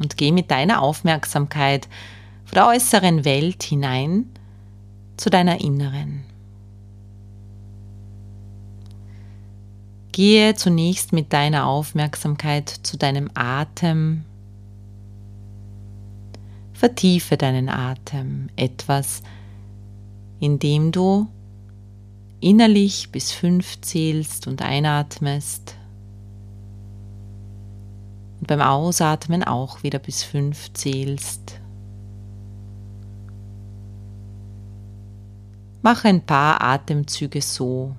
und 0.00 0.16
geh 0.16 0.32
mit 0.32 0.50
deiner 0.50 0.82
Aufmerksamkeit 0.82 1.86
von 2.46 2.56
der 2.56 2.66
äußeren 2.66 3.24
Welt 3.24 3.62
hinein 3.62 4.26
zu 5.16 5.30
deiner 5.30 5.60
inneren. 5.60 6.24
Gehe 10.10 10.56
zunächst 10.56 11.12
mit 11.12 11.32
deiner 11.32 11.66
Aufmerksamkeit 11.66 12.68
zu 12.68 12.98
deinem 12.98 13.30
Atem. 13.34 14.24
Vertiefe 16.82 17.36
deinen 17.36 17.68
Atem 17.68 18.48
etwas, 18.56 19.22
indem 20.40 20.90
du 20.90 21.28
innerlich 22.40 23.12
bis 23.12 23.30
fünf 23.30 23.80
zählst 23.82 24.48
und 24.48 24.62
einatmest. 24.62 25.76
Und 28.40 28.48
beim 28.48 28.60
Ausatmen 28.60 29.44
auch 29.44 29.84
wieder 29.84 30.00
bis 30.00 30.24
fünf 30.24 30.72
zählst. 30.72 31.60
Mach 35.82 36.04
ein 36.04 36.26
paar 36.26 36.60
Atemzüge 36.62 37.42
so. 37.42 37.94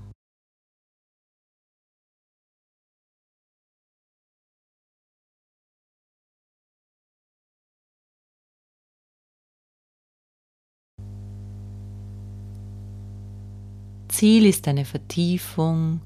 Ziel 14.24 14.46
ist 14.46 14.70
eine 14.70 14.86
Vertiefung, 14.86 16.00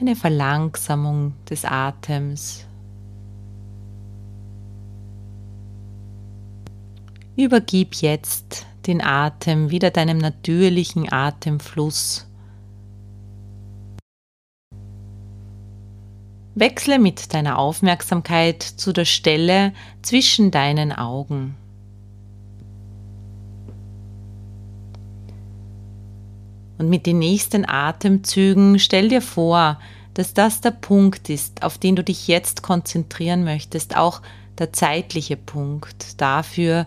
eine 0.00 0.16
Verlangsamung 0.16 1.34
des 1.48 1.64
Atems. 1.64 2.66
Übergib 7.36 7.94
jetzt 7.94 8.66
den 8.88 9.00
Atem 9.00 9.70
wieder 9.70 9.92
deinem 9.92 10.18
natürlichen 10.18 11.12
Atemfluss. 11.12 12.26
Wechsle 16.56 16.98
mit 16.98 17.32
deiner 17.32 17.60
Aufmerksamkeit 17.60 18.60
zu 18.60 18.92
der 18.92 19.04
Stelle 19.04 19.72
zwischen 20.02 20.50
deinen 20.50 20.90
Augen. 20.90 21.54
Und 26.80 26.88
mit 26.88 27.04
den 27.04 27.18
nächsten 27.18 27.68
Atemzügen 27.68 28.78
stell 28.78 29.10
dir 29.10 29.20
vor, 29.20 29.78
dass 30.14 30.32
das 30.32 30.62
der 30.62 30.70
Punkt 30.70 31.28
ist, 31.28 31.62
auf 31.62 31.76
den 31.76 31.94
du 31.94 32.02
dich 32.02 32.26
jetzt 32.26 32.62
konzentrieren 32.62 33.44
möchtest, 33.44 33.98
auch 33.98 34.22
der 34.56 34.72
zeitliche 34.72 35.36
Punkt. 35.36 36.18
Dafür 36.22 36.86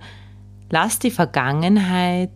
lass 0.72 0.98
die 0.98 1.12
Vergangenheit 1.12 2.32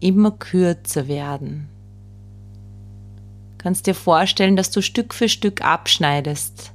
immer 0.00 0.30
kürzer 0.30 1.08
werden. 1.08 1.68
Kannst 3.58 3.86
dir 3.86 3.94
vorstellen, 3.94 4.56
dass 4.56 4.70
du 4.70 4.80
Stück 4.80 5.12
für 5.12 5.28
Stück 5.28 5.62
abschneidest 5.62 6.72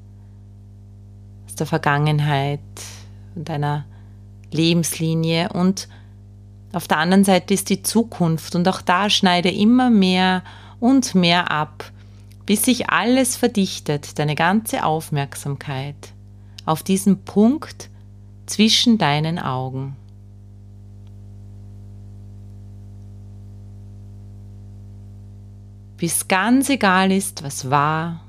aus 1.48 1.56
der 1.56 1.66
Vergangenheit 1.66 2.60
und 3.34 3.50
deiner 3.50 3.86
Lebenslinie 4.52 5.50
und 5.54 5.88
auf 6.76 6.90
der 6.90 6.98
anderen 6.98 7.24
Seite 7.24 7.54
ist 7.54 7.70
die 7.70 7.84
Zukunft 7.84 8.54
und 8.54 8.68
auch 8.68 8.82
da 8.82 9.10
schneide 9.10 9.50
immer 9.50 9.90
mehr 9.90 10.44
und 10.82 11.16
mehr 11.16 11.50
ab, 11.50 11.90
bis 12.46 12.64
sich 12.64 12.90
alles 12.90 13.38
verdichtet, 13.38 14.20
deine 14.20 14.36
ganze 14.36 14.84
Aufmerksamkeit 14.84 15.96
auf 16.66 16.84
diesen 16.84 17.24
Punkt 17.24 17.90
zwischen 18.46 18.98
deinen 18.98 19.40
Augen. 19.40 19.96
Bis 25.96 26.28
ganz 26.28 26.70
egal 26.70 27.10
ist, 27.14 27.42
was 27.42 27.70
war 27.70 28.20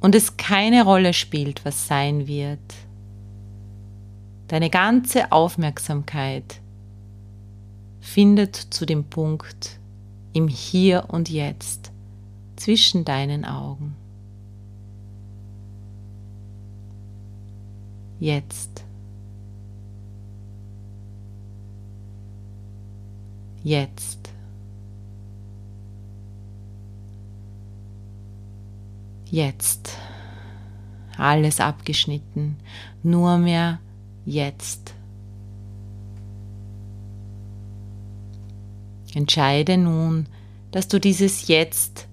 und 0.00 0.16
es 0.16 0.36
keine 0.36 0.82
Rolle 0.82 1.12
spielt, 1.12 1.64
was 1.64 1.86
sein 1.86 2.26
wird. 2.26 2.58
Deine 4.48 4.70
ganze 4.70 5.30
Aufmerksamkeit 5.30 6.60
findet 8.04 8.54
zu 8.54 8.84
dem 8.84 9.04
Punkt 9.04 9.78
im 10.34 10.46
Hier 10.46 11.06
und 11.08 11.30
Jetzt 11.30 11.90
zwischen 12.54 13.04
deinen 13.04 13.44
Augen. 13.44 13.96
Jetzt. 18.20 18.84
Jetzt. 23.64 24.30
Jetzt. 29.30 29.96
Alles 31.16 31.58
abgeschnitten. 31.58 32.58
Nur 33.02 33.38
mehr 33.38 33.80
jetzt. 34.26 34.93
Entscheide 39.16 39.76
nun, 39.76 40.26
dass 40.70 40.88
du 40.88 40.98
dieses 40.98 41.48
Jetzt 41.48 42.08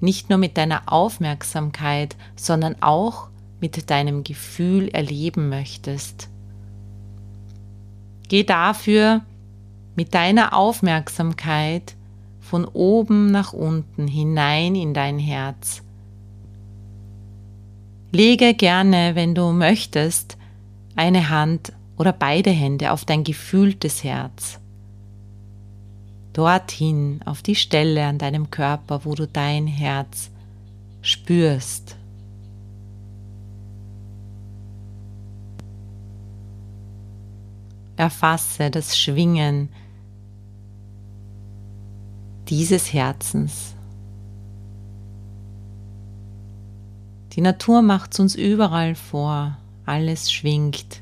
nicht 0.00 0.30
nur 0.30 0.38
mit 0.38 0.56
deiner 0.56 0.92
Aufmerksamkeit, 0.92 2.16
sondern 2.36 2.76
auch 2.80 3.28
mit 3.60 3.90
deinem 3.90 4.24
Gefühl 4.24 4.88
erleben 4.88 5.48
möchtest. 5.48 6.28
Geh 8.28 8.44
dafür 8.44 9.22
mit 9.94 10.14
deiner 10.14 10.52
Aufmerksamkeit 10.52 11.94
von 12.40 12.64
oben 12.66 13.30
nach 13.30 13.52
unten 13.52 14.06
hinein 14.06 14.74
in 14.74 14.94
dein 14.94 15.18
Herz. 15.18 15.82
Lege 18.12 18.54
gerne, 18.54 19.14
wenn 19.14 19.34
du 19.34 19.52
möchtest, 19.52 20.36
eine 20.94 21.28
Hand 21.28 21.72
oder 21.96 22.12
beide 22.12 22.50
Hände 22.50 22.92
auf 22.92 23.04
dein 23.04 23.24
gefühltes 23.24 24.04
Herz. 24.04 24.60
Dorthin, 26.36 27.20
auf 27.24 27.40
die 27.40 27.54
Stelle 27.54 28.04
an 28.04 28.18
deinem 28.18 28.50
Körper, 28.50 29.06
wo 29.06 29.14
du 29.14 29.26
dein 29.26 29.66
Herz 29.66 30.30
spürst. 31.00 31.96
Erfasse 37.96 38.70
das 38.70 38.98
Schwingen 38.98 39.70
dieses 42.48 42.92
Herzens. 42.92 43.74
Die 47.32 47.40
Natur 47.40 47.80
macht 47.80 48.12
es 48.12 48.20
uns 48.20 48.34
überall 48.34 48.94
vor, 48.94 49.56
alles 49.86 50.30
schwingt. 50.30 51.00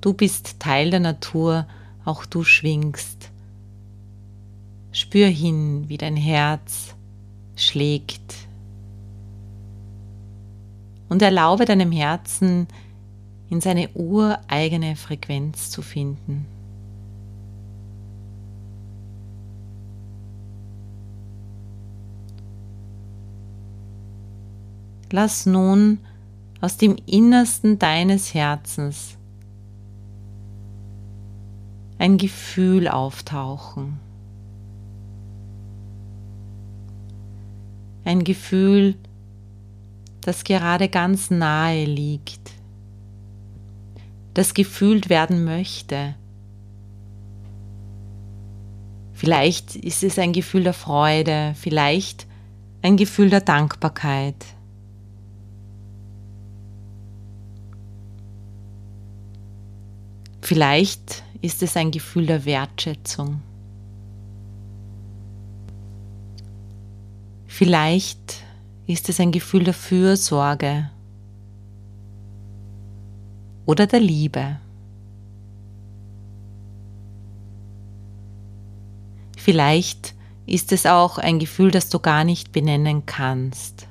Du 0.00 0.12
bist 0.12 0.58
Teil 0.58 0.90
der 0.90 0.98
Natur, 0.98 1.68
auch 2.04 2.26
du 2.26 2.42
schwingst. 2.42 3.30
Spür 4.94 5.26
hin, 5.26 5.88
wie 5.88 5.96
dein 5.96 6.16
Herz 6.16 6.94
schlägt. 7.56 8.46
Und 11.08 11.20
erlaube 11.20 11.64
deinem 11.64 11.90
Herzen, 11.90 12.68
in 13.50 13.60
seine 13.60 13.88
ureigene 13.94 14.94
Frequenz 14.94 15.70
zu 15.70 15.82
finden. 15.82 16.46
Lass 25.10 25.44
nun 25.44 25.98
aus 26.60 26.76
dem 26.76 26.96
Innersten 27.04 27.80
deines 27.80 28.32
Herzens 28.32 29.18
ein 31.98 32.16
Gefühl 32.16 32.86
auftauchen. 32.86 33.98
Ein 38.04 38.24
Gefühl, 38.24 38.96
das 40.20 40.44
gerade 40.44 40.88
ganz 40.88 41.30
nahe 41.30 41.84
liegt, 41.84 42.50
das 44.34 44.54
gefühlt 44.54 45.08
werden 45.08 45.44
möchte. 45.44 46.14
Vielleicht 49.12 49.76
ist 49.76 50.02
es 50.02 50.18
ein 50.18 50.32
Gefühl 50.32 50.64
der 50.64 50.74
Freude, 50.74 51.54
vielleicht 51.58 52.26
ein 52.82 52.96
Gefühl 52.96 53.30
der 53.30 53.40
Dankbarkeit. 53.40 54.44
Vielleicht 60.42 61.22
ist 61.40 61.62
es 61.62 61.74
ein 61.76 61.90
Gefühl 61.90 62.26
der 62.26 62.44
Wertschätzung. 62.44 63.40
Vielleicht 67.56 68.42
ist 68.88 69.08
es 69.08 69.20
ein 69.20 69.30
Gefühl 69.30 69.62
der 69.62 69.74
Fürsorge 69.74 70.90
oder 73.64 73.86
der 73.86 74.00
Liebe. 74.00 74.58
Vielleicht 79.36 80.16
ist 80.46 80.72
es 80.72 80.84
auch 80.84 81.18
ein 81.18 81.38
Gefühl, 81.38 81.70
das 81.70 81.90
du 81.90 82.00
gar 82.00 82.24
nicht 82.24 82.50
benennen 82.50 83.06
kannst 83.06 83.86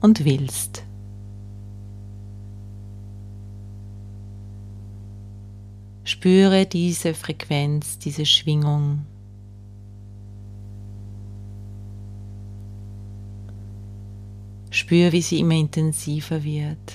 und 0.00 0.24
willst. 0.24 0.82
Spüre 6.02 6.66
diese 6.66 7.14
Frequenz, 7.14 8.00
diese 8.00 8.26
Schwingung. 8.26 9.06
Spüre, 14.70 15.12
wie 15.12 15.22
sie 15.22 15.40
immer 15.40 15.54
intensiver 15.54 16.44
wird. 16.44 16.92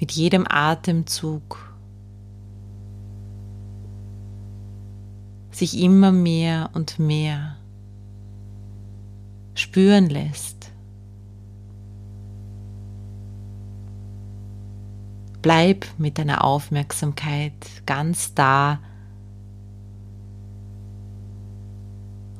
Mit 0.00 0.12
jedem 0.12 0.46
Atemzug 0.48 1.74
sich 5.50 5.78
immer 5.78 6.12
mehr 6.12 6.70
und 6.72 6.98
mehr 6.98 7.56
spüren 9.54 10.08
lässt. 10.08 10.70
Bleib 15.42 15.86
mit 15.98 16.18
deiner 16.18 16.44
Aufmerksamkeit 16.44 17.52
ganz 17.86 18.34
da 18.34 18.80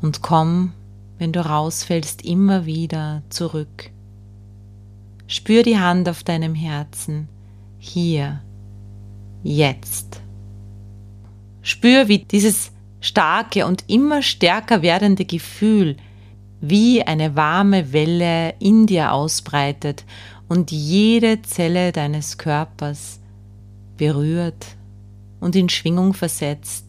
und 0.01 0.23
komm, 0.23 0.73
wenn 1.19 1.33
du 1.33 1.45
rausfällst, 1.45 2.25
immer 2.25 2.67
wieder 2.67 3.23
zurück. 3.29 3.91
Spür 5.27 5.63
die 5.63 5.79
Hand 5.79 6.09
auf 6.09 6.23
deinem 6.23 6.55
Herzen, 6.55 7.29
hier, 7.79 8.41
jetzt. 9.43 10.21
Spür, 11.63 12.09
wie 12.09 12.21
dieses 12.21 12.71
starke 13.01 13.67
und 13.67 13.85
immer 13.89 14.23
stärker 14.23 14.83
werdende 14.83 15.25
Gefühl 15.25 15.97
wie 16.61 17.03
eine 17.03 17.37
warme 17.37 17.93
Welle 17.93 18.55
in 18.59 18.87
dir 18.87 19.13
ausbreitet 19.13 20.05
und 20.49 20.71
jede 20.73 21.43
Zelle 21.43 21.93
deines 21.93 22.39
Körpers 22.39 23.21
berührt 23.97 24.67
und 25.41 25.55
in 25.55 25.69
Schwingung 25.69 26.15
versetzt. 26.15 26.88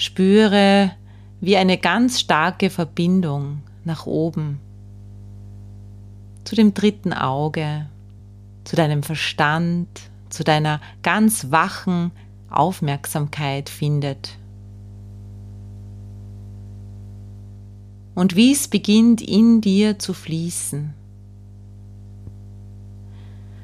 Spüre 0.00 0.92
wie 1.40 1.56
eine 1.56 1.78
ganz 1.78 2.20
starke 2.20 2.70
Verbindung 2.70 3.62
nach 3.84 4.06
oben 4.06 4.60
zu 6.44 6.56
dem 6.56 6.74
dritten 6.74 7.12
Auge, 7.12 7.86
zu 8.64 8.76
deinem 8.76 9.02
Verstand, 9.02 9.88
zu 10.30 10.42
deiner 10.42 10.80
ganz 11.02 11.50
wachen 11.50 12.10
Aufmerksamkeit 12.48 13.68
findet. 13.68 14.40
und 18.20 18.36
wie 18.36 18.52
es 18.52 18.68
beginnt 18.68 19.22
in 19.22 19.62
dir 19.62 19.98
zu 19.98 20.12
fließen. 20.12 20.92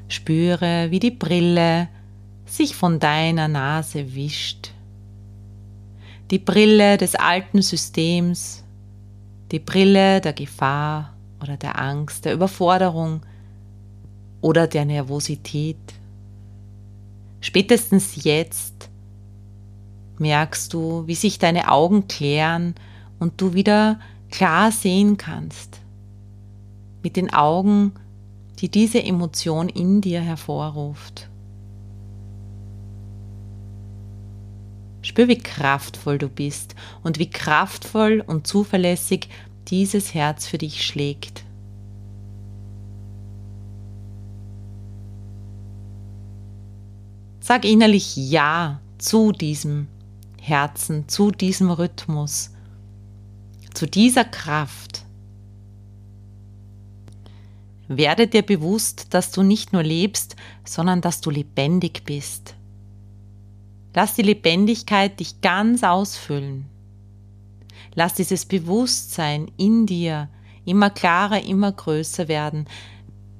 Spüre, 0.07 0.87
wie 0.89 0.99
die 0.99 1.11
Brille 1.11 1.89
sich 2.47 2.75
von 2.75 2.99
deiner 2.99 3.47
Nase 3.47 4.15
wischt. 4.15 4.71
Die 6.29 6.39
Brille 6.39 6.97
des 6.97 7.15
alten 7.15 7.61
Systems, 7.61 8.63
die 9.51 9.59
Brille 9.59 10.19
der 10.19 10.33
Gefahr 10.33 11.13
oder 11.41 11.55
der 11.55 11.79
Angst, 11.79 12.25
der 12.25 12.33
Überforderung 12.33 13.21
oder 14.41 14.67
der 14.67 14.83
Nervosität. 14.83 15.77
Spätestens 17.39 18.23
jetzt 18.25 18.89
merkst 20.19 20.73
du, 20.73 21.07
wie 21.07 21.15
sich 21.15 21.39
deine 21.39 21.71
Augen 21.71 22.09
klären 22.09 22.75
und 23.19 23.39
du 23.39 23.53
wieder 23.53 23.99
klar 24.29 24.71
sehen 24.71 25.15
kannst. 25.15 25.79
Mit 27.03 27.15
den 27.15 27.33
Augen, 27.33 27.93
die 28.59 28.69
diese 28.69 29.01
Emotion 29.01 29.69
in 29.69 30.01
dir 30.01 30.19
hervorruft. 30.19 31.29
Spür, 35.07 35.29
wie 35.29 35.37
kraftvoll 35.37 36.17
du 36.17 36.27
bist 36.27 36.75
und 37.01 37.17
wie 37.17 37.29
kraftvoll 37.29 38.21
und 38.27 38.45
zuverlässig 38.45 39.29
dieses 39.69 40.13
Herz 40.13 40.47
für 40.47 40.57
dich 40.57 40.85
schlägt. 40.85 41.45
Sag 47.39 47.63
innerlich 47.63 48.17
Ja 48.17 48.81
zu 48.97 49.31
diesem 49.31 49.87
Herzen, 50.41 51.07
zu 51.07 51.31
diesem 51.31 51.71
Rhythmus, 51.71 52.51
zu 53.73 53.85
dieser 53.85 54.25
Kraft. 54.25 55.05
Werde 57.87 58.27
dir 58.27 58.41
bewusst, 58.41 59.13
dass 59.13 59.31
du 59.31 59.41
nicht 59.41 59.71
nur 59.71 59.83
lebst, 59.83 60.35
sondern 60.65 60.99
dass 60.99 61.21
du 61.21 61.29
lebendig 61.29 62.03
bist. 62.03 62.56
Lass 63.93 64.13
die 64.13 64.21
Lebendigkeit 64.21 65.19
dich 65.19 65.41
ganz 65.41 65.83
ausfüllen. 65.83 66.65
Lass 67.95 68.13
dieses 68.13 68.45
Bewusstsein 68.45 69.51
in 69.57 69.85
dir 69.85 70.29
immer 70.65 70.89
klarer, 70.89 71.43
immer 71.43 71.71
größer 71.71 72.27
werden, 72.27 72.67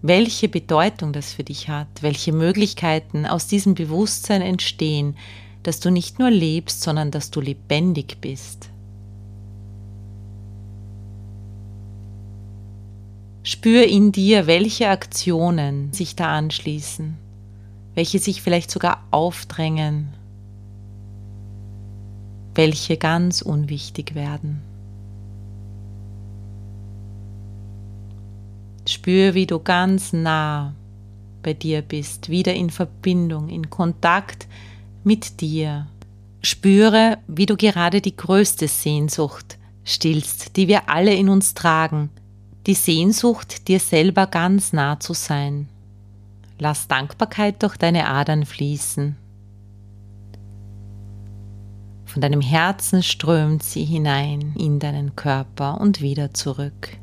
welche 0.01 0.47
Bedeutung 0.47 1.13
das 1.13 1.33
für 1.33 1.43
dich 1.43 1.69
hat, 1.69 1.87
welche 2.01 2.31
Möglichkeiten 2.31 3.25
aus 3.25 3.47
diesem 3.47 3.75
Bewusstsein 3.75 4.41
entstehen, 4.41 5.15
dass 5.63 5.79
du 5.79 5.91
nicht 5.91 6.19
nur 6.19 6.29
lebst, 6.29 6.81
sondern 6.81 7.11
dass 7.11 7.29
du 7.29 7.41
lebendig 7.41 8.17
bist. 8.21 8.69
Spür 13.43 13.85
in 13.85 14.11
dir, 14.11 14.45
welche 14.45 14.89
Aktionen 14.89 15.93
sich 15.93 16.15
da 16.15 16.37
anschließen, 16.37 17.17
welche 17.95 18.19
sich 18.19 18.41
vielleicht 18.41 18.71
sogar 18.71 19.03
aufdrängen, 19.09 20.16
welche 22.57 22.97
ganz 22.97 23.41
unwichtig 23.41 24.15
werden. 24.15 24.61
Spür, 28.87 29.35
wie 29.35 29.45
du 29.45 29.59
ganz 29.59 30.11
nah 30.11 30.73
bei 31.43 31.53
dir 31.53 31.81
bist, 31.81 32.29
wieder 32.29 32.53
in 32.55 32.69
Verbindung, 32.69 33.49
in 33.49 33.69
Kontakt 33.69 34.47
mit 35.03 35.39
dir. 35.39 35.87
Spüre, 36.41 37.19
wie 37.27 37.45
du 37.45 37.55
gerade 37.55 38.01
die 38.01 38.15
größte 38.15 38.67
Sehnsucht 38.67 39.57
stillst, 39.83 40.57
die 40.57 40.67
wir 40.67 40.89
alle 40.89 41.13
in 41.13 41.29
uns 41.29 41.53
tragen, 41.53 42.09
die 42.65 42.73
Sehnsucht, 42.73 43.67
dir 43.67 43.79
selber 43.79 44.27
ganz 44.27 44.73
nah 44.73 44.99
zu 44.99 45.13
sein. 45.13 45.69
Lass 46.59 46.87
Dankbarkeit 46.87 47.61
durch 47.61 47.77
deine 47.77 48.07
Adern 48.07 48.45
fließen. 48.45 49.15
Von 52.17 52.21
deinem 52.23 52.41
Herzen 52.41 53.03
strömt 53.03 53.61
sie 53.61 53.85
hinein 53.85 54.55
in 54.57 54.79
deinen 54.79 55.15
Körper 55.15 55.79
und 55.79 56.01
wieder 56.01 56.33
zurück. 56.33 56.97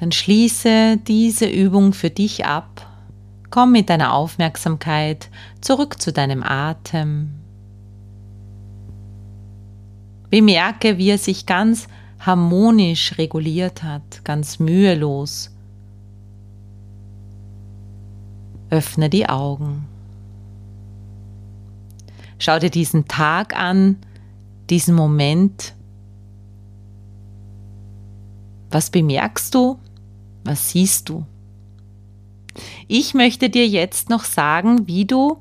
Dann 0.00 0.10
schließe 0.10 0.96
diese 1.06 1.46
Übung 1.46 1.92
für 1.92 2.10
dich 2.10 2.44
ab. 2.44 2.84
Komm 3.50 3.70
mit 3.70 3.88
deiner 3.88 4.12
Aufmerksamkeit 4.12 5.30
zurück 5.60 6.02
zu 6.02 6.12
deinem 6.12 6.42
Atem. 6.42 7.34
Bemerke, 10.28 10.98
wie 10.98 11.10
er 11.10 11.18
sich 11.18 11.46
ganz 11.46 11.86
harmonisch 12.18 13.16
reguliert 13.16 13.84
hat, 13.84 14.24
ganz 14.24 14.58
mühelos. 14.58 15.54
Öffne 18.70 19.08
die 19.08 19.28
Augen. 19.28 19.86
Schau 22.38 22.58
dir 22.58 22.70
diesen 22.70 23.08
Tag 23.08 23.56
an, 23.56 23.96
diesen 24.70 24.94
Moment. 24.94 25.74
Was 28.70 28.90
bemerkst 28.90 29.54
du? 29.54 29.78
Was 30.44 30.70
siehst 30.70 31.08
du? 31.08 31.26
Ich 32.86 33.14
möchte 33.14 33.50
dir 33.50 33.66
jetzt 33.66 34.08
noch 34.08 34.24
sagen, 34.24 34.86
wie 34.86 35.04
du 35.04 35.38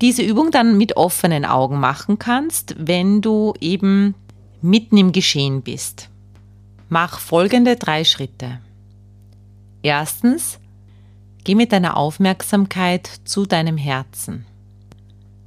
diese 0.00 0.22
Übung 0.22 0.50
dann 0.50 0.76
mit 0.76 0.96
offenen 0.96 1.44
Augen 1.44 1.80
machen 1.80 2.18
kannst, 2.18 2.74
wenn 2.78 3.20
du 3.20 3.54
eben 3.60 4.14
mitten 4.60 4.96
im 4.96 5.12
Geschehen 5.12 5.62
bist. 5.62 6.08
Mach 6.88 7.20
folgende 7.20 7.76
drei 7.76 8.04
Schritte. 8.04 8.60
Erstens, 9.82 10.58
geh 11.44 11.54
mit 11.54 11.72
deiner 11.72 11.96
Aufmerksamkeit 11.96 13.08
zu 13.24 13.46
deinem 13.46 13.76
Herzen. 13.76 14.46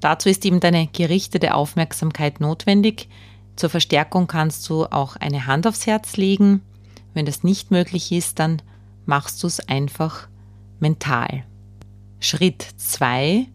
Dazu 0.08 0.30
ist 0.30 0.46
eben 0.46 0.60
deine 0.60 0.88
gerichtete 0.88 1.54
Aufmerksamkeit 1.54 2.39
notwendig. 2.39 3.10
Zur 3.58 3.70
Verstärkung 3.70 4.28
kannst 4.28 4.70
du 4.70 4.86
auch 4.86 5.15
eine 5.17 5.48
Hand 5.48 5.67
aufs 5.67 5.86
Herz 5.86 6.15
legen 6.17 6.62
wenn 7.17 7.26
das 7.26 7.43
nicht 7.43 7.72
möglich 7.72 8.12
ist, 8.12 8.38
dann 8.38 8.62
machst 9.08 9.41
du 9.41 9.48
es 9.48 9.60
einfach 9.67 10.28
mental. 10.80 11.46
Schritt 12.20 12.62
2. 12.78 13.48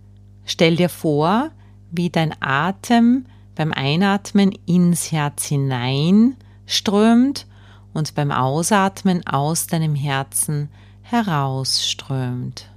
Stell 0.44 0.74
dir 0.74 0.88
vor, 0.88 1.52
wie 1.92 2.10
dein 2.10 2.34
Atem 2.40 3.24
beim 3.54 3.72
Einatmen 3.72 4.50
ins 4.66 5.12
Herz 5.12 5.46
hinein 5.46 6.34
strömt 6.66 7.46
und 7.94 8.16
beim 8.16 8.32
Ausatmen 8.32 9.24
aus 9.28 9.68
deinem 9.68 9.94
Herzen 9.94 10.68
herausströmt. 11.02 12.71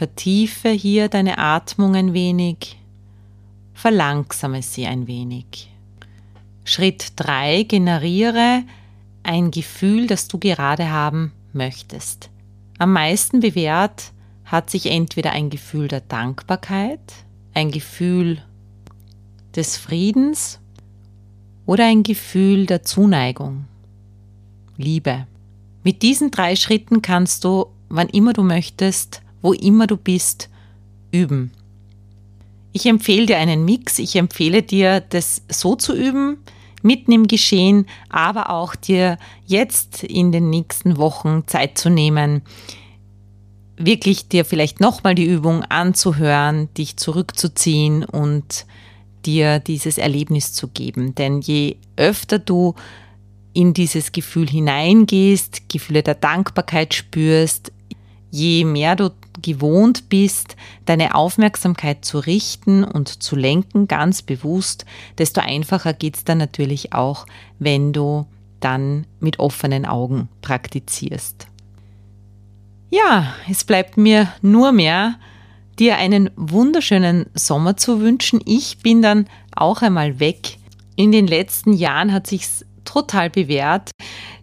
Vertiefe 0.00 0.70
hier 0.70 1.10
deine 1.10 1.36
Atmung 1.36 1.94
ein 1.94 2.14
wenig, 2.14 2.78
verlangsame 3.74 4.62
sie 4.62 4.86
ein 4.86 5.06
wenig. 5.06 5.70
Schritt 6.64 7.12
3, 7.16 7.64
generiere 7.64 8.62
ein 9.22 9.50
Gefühl, 9.50 10.06
das 10.06 10.26
du 10.26 10.38
gerade 10.38 10.90
haben 10.90 11.32
möchtest. 11.52 12.30
Am 12.78 12.94
meisten 12.94 13.40
bewährt 13.40 14.12
hat 14.46 14.70
sich 14.70 14.86
entweder 14.86 15.32
ein 15.32 15.50
Gefühl 15.50 15.86
der 15.86 16.00
Dankbarkeit, 16.00 17.12
ein 17.52 17.70
Gefühl 17.70 18.42
des 19.54 19.76
Friedens 19.76 20.60
oder 21.66 21.84
ein 21.84 22.04
Gefühl 22.04 22.64
der 22.64 22.84
Zuneigung, 22.84 23.66
Liebe. 24.78 25.26
Mit 25.84 26.00
diesen 26.00 26.30
drei 26.30 26.56
Schritten 26.56 27.02
kannst 27.02 27.44
du, 27.44 27.66
wann 27.90 28.08
immer 28.08 28.32
du 28.32 28.42
möchtest, 28.42 29.20
wo 29.42 29.52
immer 29.52 29.86
du 29.86 29.96
bist, 29.96 30.48
üben. 31.12 31.52
Ich 32.72 32.86
empfehle 32.86 33.26
dir 33.26 33.38
einen 33.38 33.64
Mix. 33.64 33.98
Ich 33.98 34.16
empfehle 34.16 34.62
dir, 34.62 35.00
das 35.00 35.42
so 35.48 35.74
zu 35.74 35.94
üben, 35.94 36.38
mitten 36.82 37.12
im 37.12 37.26
Geschehen, 37.26 37.86
aber 38.08 38.50
auch 38.50 38.74
dir 38.74 39.18
jetzt 39.46 40.04
in 40.04 40.32
den 40.32 40.50
nächsten 40.50 40.96
Wochen 40.96 41.44
Zeit 41.46 41.78
zu 41.78 41.90
nehmen, 41.90 42.42
wirklich 43.76 44.28
dir 44.28 44.44
vielleicht 44.44 44.80
nochmal 44.80 45.14
die 45.14 45.26
Übung 45.26 45.64
anzuhören, 45.64 46.72
dich 46.74 46.96
zurückzuziehen 46.96 48.04
und 48.04 48.66
dir 49.26 49.58
dieses 49.58 49.98
Erlebnis 49.98 50.52
zu 50.52 50.68
geben. 50.68 51.14
Denn 51.14 51.40
je 51.40 51.76
öfter 51.96 52.38
du 52.38 52.74
in 53.52 53.74
dieses 53.74 54.12
Gefühl 54.12 54.48
hineingehst, 54.48 55.68
Gefühle 55.68 56.02
der 56.02 56.14
Dankbarkeit 56.14 56.94
spürst, 56.94 57.72
je 58.30 58.64
mehr 58.64 58.96
du 58.96 59.10
gewohnt 59.42 60.08
bist, 60.08 60.56
deine 60.86 61.14
Aufmerksamkeit 61.14 62.04
zu 62.04 62.18
richten 62.18 62.84
und 62.84 63.22
zu 63.22 63.36
lenken, 63.36 63.88
ganz 63.88 64.22
bewusst, 64.22 64.84
desto 65.18 65.40
einfacher 65.40 65.92
geht 65.92 66.16
es 66.16 66.24
dann 66.24 66.38
natürlich 66.38 66.92
auch, 66.92 67.26
wenn 67.58 67.92
du 67.92 68.26
dann 68.60 69.06
mit 69.20 69.38
offenen 69.38 69.86
Augen 69.86 70.28
praktizierst. 70.42 71.46
Ja, 72.90 73.34
es 73.48 73.64
bleibt 73.64 73.96
mir 73.96 74.28
nur 74.42 74.72
mehr, 74.72 75.14
dir 75.78 75.96
einen 75.96 76.30
wunderschönen 76.36 77.26
Sommer 77.34 77.76
zu 77.76 78.00
wünschen. 78.00 78.40
Ich 78.44 78.78
bin 78.78 79.00
dann 79.00 79.26
auch 79.54 79.82
einmal 79.82 80.20
weg. 80.20 80.58
In 80.96 81.12
den 81.12 81.26
letzten 81.26 81.72
Jahren 81.72 82.12
hat 82.12 82.26
sich 82.26 82.46
total 82.84 83.30
bewährt, 83.30 83.90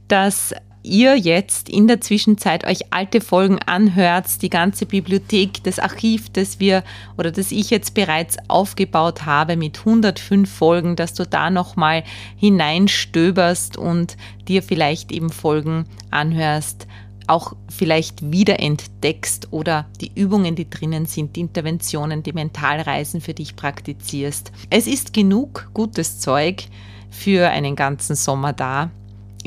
dass 0.07 0.53
ihr 0.83 1.15
jetzt 1.17 1.69
in 1.69 1.87
der 1.87 2.01
Zwischenzeit 2.01 2.65
euch 2.65 2.91
alte 2.91 3.21
Folgen 3.21 3.59
anhört, 3.65 4.41
die 4.41 4.49
ganze 4.49 4.85
Bibliothek, 4.85 5.63
das 5.63 5.79
Archiv, 5.79 6.29
das 6.29 6.59
wir 6.59 6.83
oder 7.17 7.31
das 7.31 7.51
ich 7.51 7.69
jetzt 7.69 7.93
bereits 7.93 8.37
aufgebaut 8.47 9.25
habe 9.25 9.57
mit 9.57 9.79
105 9.79 10.49
Folgen, 10.49 10.95
dass 10.95 11.13
du 11.13 11.25
da 11.25 11.49
nochmal 11.49 12.03
hineinstöberst 12.37 13.77
und 13.77 14.17
dir 14.47 14.63
vielleicht 14.63 15.11
eben 15.11 15.29
Folgen 15.29 15.85
anhörst, 16.11 16.87
auch 17.27 17.53
vielleicht 17.69 18.31
wiederentdeckst 18.31 19.49
oder 19.51 19.85
die 19.99 20.11
Übungen, 20.15 20.55
die 20.55 20.69
drinnen 20.69 21.05
sind, 21.05 21.35
die 21.35 21.41
Interventionen, 21.41 22.23
die 22.23 22.33
Mentalreisen 22.33 23.21
für 23.21 23.33
dich 23.33 23.55
praktizierst. 23.55 24.51
Es 24.69 24.87
ist 24.87 25.13
genug 25.13 25.69
gutes 25.73 26.19
Zeug 26.19 26.63
für 27.09 27.49
einen 27.49 27.75
ganzen 27.75 28.15
Sommer 28.15 28.53
da. 28.53 28.89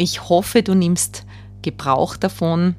Ich 0.01 0.31
hoffe, 0.31 0.63
du 0.63 0.75
nimmst 0.75 1.27
Gebrauch 1.61 2.17
davon. 2.17 2.75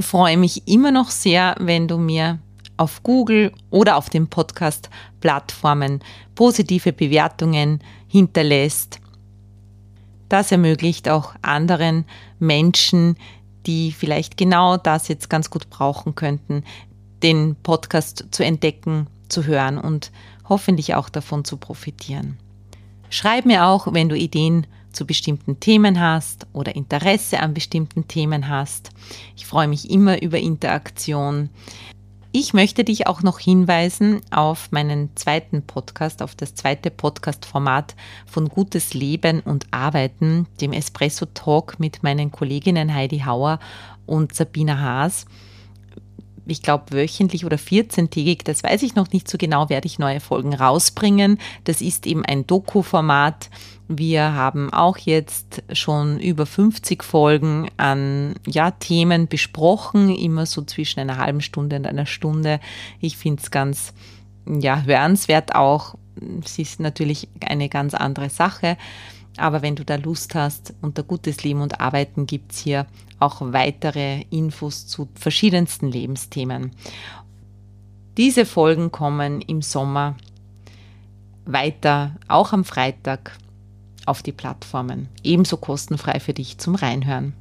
freue 0.00 0.36
mich 0.36 0.66
immer 0.66 0.90
noch 0.90 1.10
sehr, 1.10 1.54
wenn 1.60 1.86
du 1.86 1.98
mir 1.98 2.40
auf 2.76 3.04
Google 3.04 3.52
oder 3.70 3.96
auf 3.96 4.10
den 4.10 4.26
Podcast-Plattformen 4.26 6.00
positive 6.34 6.92
Bewertungen 6.92 7.78
hinterlässt. 8.08 8.98
Das 10.28 10.50
ermöglicht 10.50 11.08
auch 11.08 11.32
anderen 11.42 12.06
Menschen, 12.40 13.16
die 13.64 13.92
vielleicht 13.92 14.36
genau 14.36 14.78
das 14.78 15.06
jetzt 15.06 15.30
ganz 15.30 15.48
gut 15.48 15.70
brauchen 15.70 16.16
könnten, 16.16 16.64
den 17.22 17.54
Podcast 17.54 18.26
zu 18.32 18.44
entdecken, 18.44 19.06
zu 19.28 19.46
hören 19.46 19.78
und 19.78 20.10
hoffentlich 20.48 20.96
auch 20.96 21.08
davon 21.08 21.44
zu 21.44 21.56
profitieren. 21.56 22.36
Schreib 23.10 23.46
mir 23.46 23.66
auch, 23.66 23.92
wenn 23.94 24.08
du 24.08 24.16
Ideen 24.16 24.66
zu 24.92 25.06
bestimmten 25.06 25.60
Themen 25.60 26.00
hast 26.00 26.46
oder 26.52 26.76
Interesse 26.76 27.40
an 27.40 27.54
bestimmten 27.54 28.08
Themen 28.08 28.48
hast. 28.48 28.90
Ich 29.36 29.46
freue 29.46 29.68
mich 29.68 29.90
immer 29.90 30.22
über 30.22 30.38
Interaktion. 30.38 31.50
Ich 32.34 32.54
möchte 32.54 32.82
dich 32.82 33.06
auch 33.06 33.22
noch 33.22 33.38
hinweisen 33.38 34.22
auf 34.30 34.72
meinen 34.72 35.10
zweiten 35.16 35.62
Podcast, 35.62 36.22
auf 36.22 36.34
das 36.34 36.54
zweite 36.54 36.90
Podcast-Format 36.90 37.94
von 38.24 38.48
Gutes 38.48 38.94
Leben 38.94 39.40
und 39.40 39.66
Arbeiten, 39.70 40.46
dem 40.62 40.72
Espresso 40.72 41.26
Talk 41.26 41.78
mit 41.78 42.02
meinen 42.02 42.32
Kolleginnen 42.32 42.94
Heidi 42.94 43.18
Hauer 43.20 43.58
und 44.06 44.34
Sabina 44.34 44.78
Haas 44.78 45.26
ich 46.46 46.62
glaube, 46.62 46.92
wöchentlich 46.92 47.44
oder 47.44 47.56
14-tägig, 47.56 48.44
das 48.44 48.62
weiß 48.62 48.82
ich 48.82 48.94
noch 48.94 49.10
nicht 49.12 49.28
so 49.28 49.38
genau, 49.38 49.68
werde 49.68 49.86
ich 49.86 49.98
neue 49.98 50.20
Folgen 50.20 50.54
rausbringen. 50.54 51.38
Das 51.64 51.80
ist 51.80 52.06
eben 52.06 52.24
ein 52.24 52.46
Doku-Format. 52.46 53.48
Wir 53.98 54.34
haben 54.34 54.72
auch 54.72 54.96
jetzt 54.96 55.62
schon 55.72 56.18
über 56.20 56.46
50 56.46 57.02
Folgen 57.02 57.68
an 57.76 58.34
ja, 58.46 58.70
Themen 58.70 59.28
besprochen, 59.28 60.14
immer 60.14 60.46
so 60.46 60.62
zwischen 60.62 61.00
einer 61.00 61.18
halben 61.18 61.40
Stunde 61.40 61.76
und 61.76 61.86
einer 61.86 62.06
Stunde. 62.06 62.60
Ich 63.00 63.16
finde 63.16 63.42
es 63.42 63.50
ganz 63.50 63.92
ja, 64.46 64.82
hörenswert 64.82 65.54
auch. 65.54 65.96
Es 66.44 66.58
ist 66.58 66.80
natürlich 66.80 67.28
eine 67.44 67.68
ganz 67.68 67.94
andere 67.94 68.30
Sache. 68.30 68.76
Aber 69.36 69.62
wenn 69.62 69.76
du 69.76 69.84
da 69.84 69.96
Lust 69.96 70.34
hast, 70.34 70.74
unter 70.82 71.02
Gutes 71.02 71.42
Leben 71.42 71.62
und 71.62 71.80
Arbeiten 71.80 72.26
gibt 72.26 72.52
es 72.52 72.58
hier 72.58 72.86
auch 73.18 73.40
weitere 73.40 74.22
Infos 74.30 74.86
zu 74.86 75.08
verschiedensten 75.14 75.90
Lebensthemen. 75.90 76.72
Diese 78.16 78.44
Folgen 78.44 78.92
kommen 78.92 79.40
im 79.40 79.62
Sommer 79.62 80.16
weiter, 81.46 82.16
auch 82.28 82.52
am 82.52 82.64
Freitag, 82.64 83.38
auf 84.06 84.22
die 84.22 84.32
Plattformen. 84.32 85.08
Ebenso 85.22 85.56
kostenfrei 85.56 86.20
für 86.20 86.34
dich 86.34 86.58
zum 86.58 86.74
Reinhören. 86.74 87.34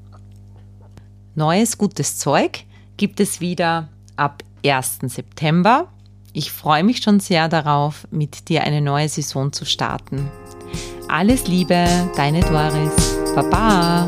Neues 1.36 1.78
gutes 1.78 2.18
Zeug 2.18 2.66
gibt 2.98 3.20
es 3.20 3.40
wieder 3.40 3.90
ab 4.16 4.44
1. 4.66 5.00
September. 5.06 5.88
Ich 6.34 6.52
freue 6.52 6.84
mich 6.84 7.02
schon 7.02 7.20
sehr 7.20 7.50
darauf, 7.50 8.08
mit 8.12 8.50
dir 8.50 8.64
eine 8.64 8.82
neue 8.82 9.10
Saison 9.10 9.52
zu 9.52 9.66
starten. 9.66 10.30
Alles 11.08 11.48
Liebe, 11.48 11.86
deine 12.16 12.42
Doris. 12.42 13.18
Baba. 13.36 14.08